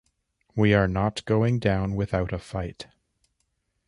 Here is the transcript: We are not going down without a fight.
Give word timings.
We 0.55 0.73
are 0.73 0.87
not 0.87 1.23
going 1.25 1.59
down 1.59 1.93
without 1.95 2.33
a 2.33 2.39
fight. 2.39 2.87